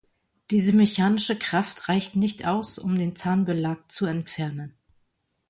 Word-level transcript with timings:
Diese 0.49 0.75
mechanische 0.75 1.37
Kraft 1.37 1.87
reicht 1.87 2.15
nicht 2.15 2.47
aus, 2.47 2.79
um 2.79 2.97
den 2.97 3.15
Zahnbelag 3.15 3.81
zu 3.91 4.07
entfernen. 4.07 4.73